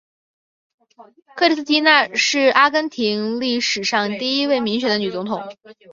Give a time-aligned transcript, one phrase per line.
[1.35, 5.47] 克里斯蒂娜是阿根廷历史上第一位民选的女总统。